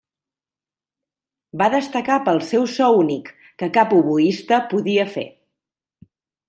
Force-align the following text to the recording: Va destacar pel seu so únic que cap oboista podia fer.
Va 1.63 1.67
destacar 1.75 2.17
pel 2.29 2.41
seu 2.47 2.67
so 2.77 2.89
únic 3.03 3.31
que 3.63 3.73
cap 3.79 3.97
oboista 4.03 4.61
podia 4.75 5.11
fer. 5.17 5.29